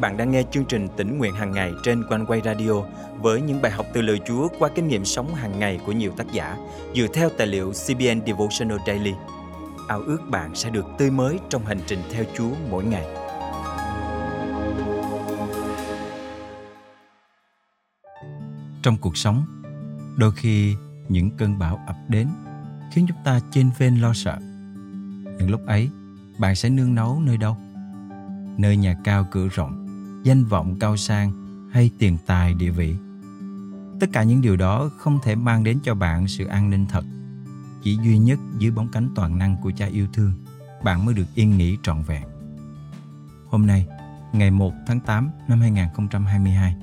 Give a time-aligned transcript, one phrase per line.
[0.00, 2.72] bạn đang nghe chương trình tỉnh nguyện hàng ngày trên quanh quay radio
[3.20, 6.12] với những bài học từ lời Chúa qua kinh nghiệm sống hàng ngày của nhiều
[6.16, 6.56] tác giả
[6.94, 9.12] dựa theo tài liệu CBN Devotional Daily.
[9.88, 13.04] Ao ước bạn sẽ được tươi mới trong hành trình theo Chúa mỗi ngày.
[18.82, 19.44] Trong cuộc sống,
[20.16, 20.74] đôi khi
[21.08, 22.28] những cơn bão ập đến
[22.92, 24.38] khiến chúng ta trên ven lo sợ.
[25.38, 25.90] Những lúc ấy,
[26.38, 27.56] bạn sẽ nương náu nơi đâu?
[28.58, 29.87] Nơi nhà cao cửa rộng,
[30.28, 31.32] danh vọng cao sang
[31.72, 32.96] hay tiền tài địa vị.
[34.00, 37.04] Tất cả những điều đó không thể mang đến cho bạn sự an ninh thật.
[37.82, 40.32] Chỉ duy nhất dưới bóng cánh toàn năng của cha yêu thương,
[40.84, 42.22] bạn mới được yên nghỉ trọn vẹn.
[43.46, 43.86] Hôm nay,
[44.32, 46.76] ngày 1 tháng 8 năm 2022,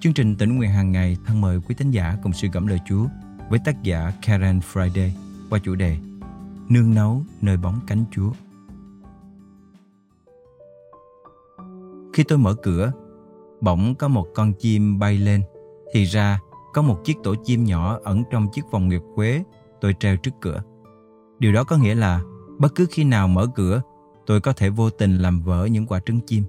[0.00, 2.78] chương trình tỉnh nguyện hàng ngày thân mời quý thính giả cùng suy gẫm lời
[2.88, 3.06] Chúa
[3.50, 5.10] với tác giả Karen Friday
[5.50, 5.98] qua chủ đề
[6.68, 8.32] Nương nấu nơi bóng cánh Chúa.
[12.18, 12.92] Khi tôi mở cửa,
[13.60, 15.42] bỗng có một con chim bay lên.
[15.92, 16.40] Thì ra,
[16.72, 19.42] có một chiếc tổ chim nhỏ ẩn trong chiếc vòng nguyệt quế
[19.80, 20.62] tôi treo trước cửa.
[21.38, 22.20] Điều đó có nghĩa là
[22.58, 23.82] bất cứ khi nào mở cửa,
[24.26, 26.44] tôi có thể vô tình làm vỡ những quả trứng chim.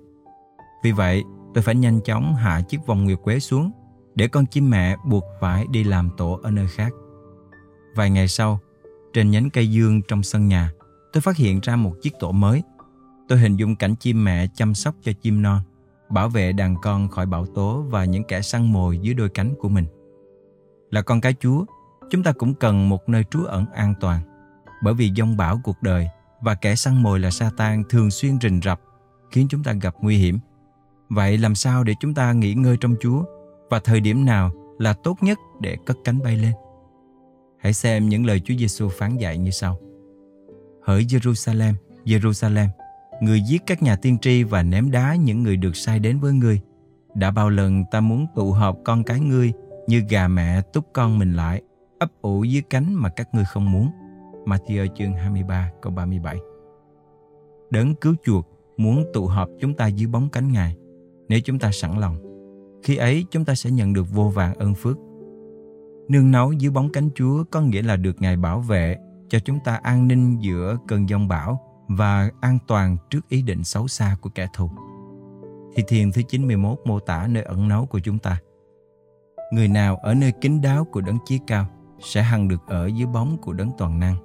[0.84, 3.72] Vì vậy, tôi phải nhanh chóng hạ chiếc vòng nguyệt quế xuống
[4.16, 6.94] để con chim mẹ buộc phải đi làm tổ ở nơi khác.
[7.95, 8.59] Vài ngày sau,
[9.14, 10.72] trên nhánh cây dương trong sân nhà,
[11.14, 12.64] tôi phát hiện ra một chiếc tổ mới.
[13.30, 15.60] Tôi hình dung cảnh chim mẹ chăm sóc cho chim non,
[16.10, 19.54] bảo vệ đàn con khỏi bão tố và những kẻ săn mồi dưới đôi cánh
[19.60, 19.86] của mình.
[20.90, 21.66] Là con cái Chúa,
[22.10, 24.22] chúng ta cũng cần một nơi trú ẩn an toàn,
[24.84, 26.08] bởi vì dông bão cuộc đời
[26.42, 28.82] và kẻ săn mồi là Satan thường xuyên rình rập,
[29.32, 30.40] khiến chúng ta gặp nguy hiểm.
[31.10, 33.24] Vậy làm sao để chúng ta nghỉ ngơi trong Chúa
[33.70, 36.54] và thời điểm nào là tốt nhất để cất cánh bay lên?
[37.60, 39.80] Hãy xem những lời Chúa Giêsu phán dạy như sau.
[40.84, 41.74] Hỡi Jerusalem,
[42.06, 42.68] Jerusalem,
[43.22, 46.34] người giết các nhà tiên tri và ném đá những người được sai đến với
[46.34, 46.62] ngươi.
[47.16, 49.53] Đã bao lần ta muốn tụ họp con cái ngươi
[49.88, 51.61] như gà mẹ túc con mình lại,
[51.99, 53.89] ấp ủ dưới cánh mà các ngươi không muốn.
[54.45, 56.38] Matthew chương 23 câu 37
[57.70, 60.76] Đấng cứu chuộc muốn tụ họp chúng ta dưới bóng cánh Ngài
[61.30, 62.17] nếu chúng ta sẵn lòng.
[62.83, 64.98] Khi ấy chúng ta sẽ nhận được vô vàng ơn phước.
[66.08, 68.98] Nương náu dưới bóng cánh Chúa có nghĩa là được Ngài bảo vệ
[69.30, 73.64] cho chúng ta an ninh giữa cơn giông bão và an toàn trước ý định
[73.64, 74.70] xấu xa của kẻ thù.
[75.76, 78.39] Thì thiền thứ 91 mô tả nơi ẩn náu của chúng ta.
[79.52, 81.66] Người nào ở nơi kín đáo của đấng chí cao
[82.00, 84.16] sẽ hằng được ở dưới bóng của đấng toàn năng.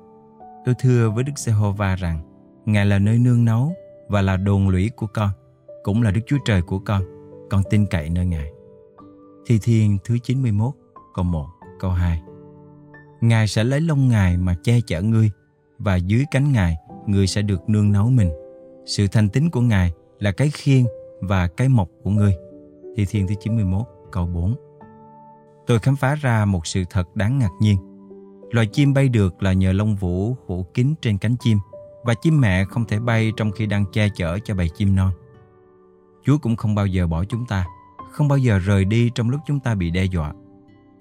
[0.64, 2.18] Tôi thưa với Đức Giê-hô-va rằng
[2.64, 3.72] Ngài là nơi nương náu
[4.08, 5.30] và là đồn lũy của con,
[5.82, 7.02] cũng là Đức Chúa Trời của con.
[7.50, 8.50] Con tin cậy nơi Ngài.
[9.46, 10.74] Thi Thiên thứ 91
[11.14, 11.46] câu 1
[11.80, 12.22] câu 2
[13.20, 15.30] Ngài sẽ lấy lông Ngài mà che chở ngươi
[15.78, 16.76] và dưới cánh Ngài
[17.06, 18.30] ngươi sẽ được nương náu mình.
[18.86, 20.84] Sự thành tín của Ngài là cái khiên
[21.20, 22.34] và cái mộc của ngươi.
[22.96, 23.82] Thi Thiên thứ 91
[24.12, 24.54] câu 4
[25.66, 27.76] Tôi khám phá ra một sự thật đáng ngạc nhiên.
[28.50, 31.58] Loài chim bay được là nhờ lông vũ phủ kín trên cánh chim
[32.04, 35.10] và chim mẹ không thể bay trong khi đang che chở cho bầy chim non.
[36.24, 37.66] Chúa cũng không bao giờ bỏ chúng ta,
[38.12, 40.32] không bao giờ rời đi trong lúc chúng ta bị đe dọa.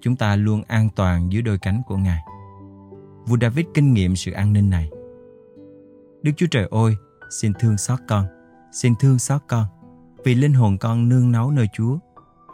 [0.00, 2.20] Chúng ta luôn an toàn dưới đôi cánh của Ngài.
[3.26, 4.90] Vua David kinh nghiệm sự an ninh này.
[6.24, 6.96] Đức Chúa Trời ơi,
[7.30, 8.26] xin thương xót con,
[8.72, 9.64] xin thương xót con,
[10.24, 11.98] vì linh hồn con nương náu nơi Chúa.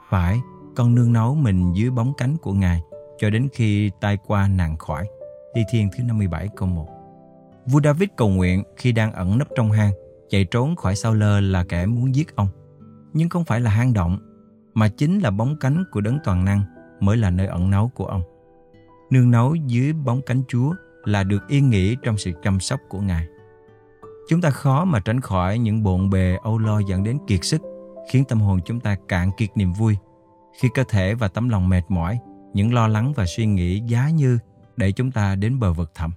[0.09, 0.41] Phải,
[0.77, 2.81] con nương náu mình dưới bóng cánh của Ngài
[3.19, 5.09] cho đến khi tai qua nạn khỏi.
[5.55, 6.89] Thi Thiên thứ 57 câu 1
[7.67, 9.93] Vua David cầu nguyện khi đang ẩn nấp trong hang,
[10.29, 12.49] chạy trốn khỏi sao lơ là kẻ muốn giết ông.
[13.13, 14.19] Nhưng không phải là hang động,
[14.75, 16.63] mà chính là bóng cánh của đấng toàn năng
[17.01, 18.23] mới là nơi ẩn náu của ông.
[19.11, 23.01] Nương náu dưới bóng cánh Chúa là được yên nghỉ trong sự chăm sóc của
[23.01, 23.27] Ngài.
[24.31, 27.63] Chúng ta khó mà tránh khỏi những bộn bề âu lo dẫn đến kiệt sức,
[28.11, 29.97] khiến tâm hồn chúng ta cạn kiệt niềm vui.
[30.61, 32.19] Khi cơ thể và tấm lòng mệt mỏi,
[32.55, 34.39] những lo lắng và suy nghĩ giá như
[34.77, 36.11] để chúng ta đến bờ vực thẳm.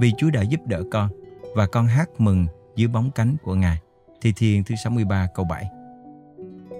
[0.00, 1.10] Vì Chúa đã giúp đỡ con
[1.56, 2.46] và con hát mừng
[2.76, 3.78] dưới bóng cánh của Ngài.
[4.20, 5.64] Thi Thiên thứ 63 câu 7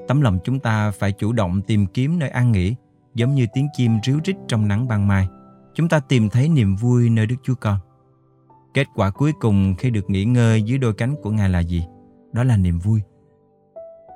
[0.09, 2.75] Tấm lòng chúng ta phải chủ động tìm kiếm nơi an nghỉ,
[3.15, 5.29] giống như tiếng chim ríu rít trong nắng ban mai.
[5.75, 7.79] Chúng ta tìm thấy niềm vui nơi Đức Chúa Con.
[8.75, 11.87] Kết quả cuối cùng khi được nghỉ ngơi dưới đôi cánh của Ngài là gì?
[12.33, 13.01] Đó là niềm vui.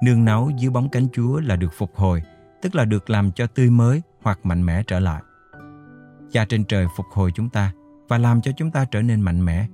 [0.03, 2.23] Nương náu dưới bóng cánh Chúa là được phục hồi,
[2.63, 5.23] tức là được làm cho tươi mới hoặc mạnh mẽ trở lại.
[6.31, 7.73] Cha trên trời phục hồi chúng ta
[8.09, 9.67] và làm cho chúng ta trở nên mạnh mẽ.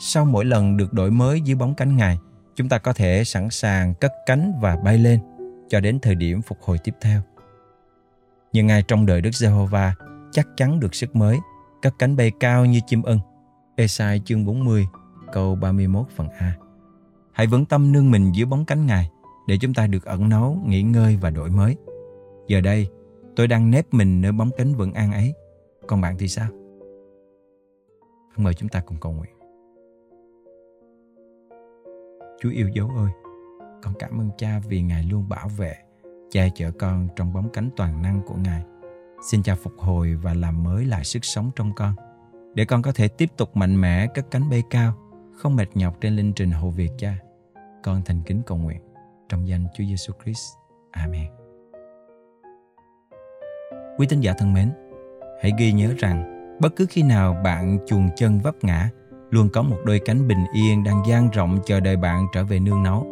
[0.00, 2.18] Sau mỗi lần được đổi mới dưới bóng cánh Ngài,
[2.54, 5.20] chúng ta có thể sẵn sàng cất cánh và bay lên
[5.68, 7.20] cho đến thời điểm phục hồi tiếp theo.
[8.52, 9.94] Nhưng ai trong đời Đức Giê-hô-va
[10.32, 11.38] chắc chắn được sức mới,
[11.82, 13.18] cất cánh bay cao như chim ưng.
[13.76, 14.88] Esai chương 40,
[15.32, 16.56] câu 31 phần A.
[17.32, 19.10] Hãy vững tâm nương mình dưới bóng cánh Ngài
[19.46, 21.76] để chúng ta được ẩn náu, nghỉ ngơi và đổi mới.
[22.48, 22.88] Giờ đây,
[23.36, 25.34] tôi đang nép mình nơi bóng cánh vững an ấy.
[25.86, 26.48] Còn bạn thì sao?
[28.36, 29.34] Mời chúng ta cùng cầu nguyện.
[32.40, 33.10] Chúa yêu dấu ơi,
[33.82, 35.74] con cảm ơn cha vì Ngài luôn bảo vệ,
[36.30, 38.64] che chở con trong bóng cánh toàn năng của Ngài.
[39.30, 41.94] Xin cha phục hồi và làm mới lại sức sống trong con,
[42.54, 44.94] để con có thể tiếp tục mạnh mẽ cất cánh bay cao,
[45.36, 47.18] không mệt nhọc trên linh trình hầu việc cha.
[47.82, 48.80] Con thành kính cầu nguyện
[49.28, 50.52] trong danh Chúa Giêsu Christ.
[50.90, 51.26] Amen.
[53.98, 54.72] Quý tín giả thân mến,
[55.42, 56.30] hãy ghi nhớ rằng
[56.60, 58.90] bất cứ khi nào bạn chuồng chân vấp ngã,
[59.30, 62.60] luôn có một đôi cánh bình yên đang dang rộng chờ đợi bạn trở về
[62.60, 63.06] nương náu.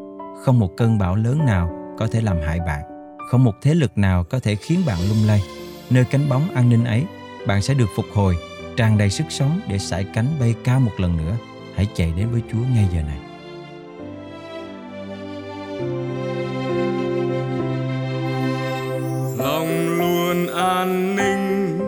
[0.44, 3.98] Không một cơn bão lớn nào có thể làm hại bạn, không một thế lực
[3.98, 5.42] nào có thể khiến bạn lung lay.
[5.90, 7.04] Nơi cánh bóng an ninh ấy,
[7.46, 8.36] bạn sẽ được phục hồi,
[8.76, 11.36] tràn đầy sức sống để sải cánh bay cao một lần nữa.
[11.74, 13.18] Hãy chạy đến với Chúa ngay giờ này.
[19.38, 21.78] lòng luôn an ninh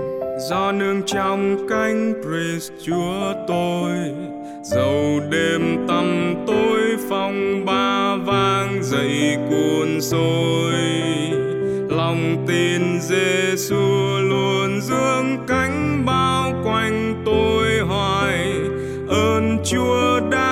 [0.49, 3.91] do nương trong cánh Christ Chúa tôi
[4.63, 10.73] dầu đêm tăm tối phong ba vang dậy cuồn sôi
[11.89, 13.94] lòng tin Giêsu
[19.65, 20.44] Chúa đã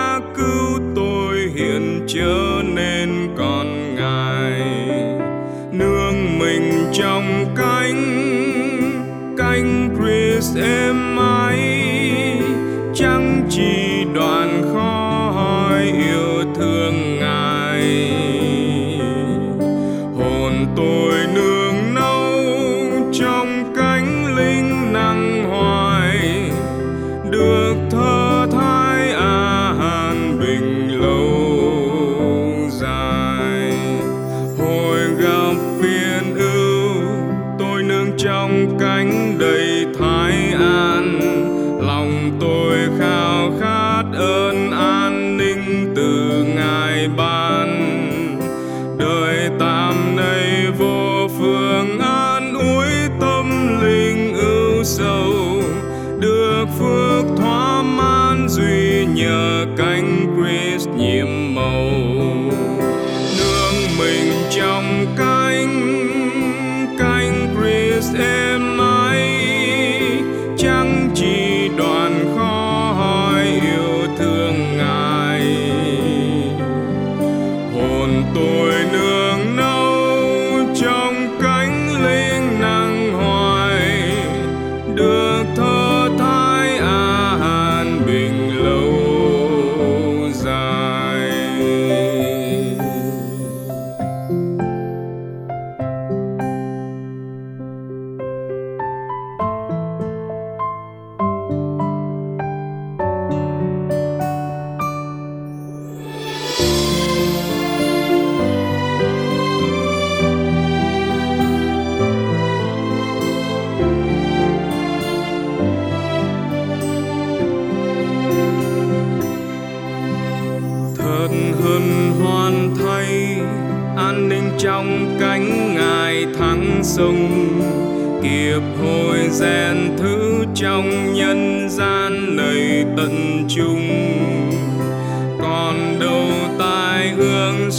[59.33, 60.72] nhờ cánh quyền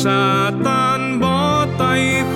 [0.01, 0.21] ซา
[0.65, 1.33] ตานบ่
[1.77, 1.83] ไต
[2.33, 2.35] ค